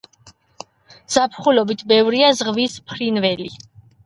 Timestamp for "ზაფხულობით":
1.15-1.83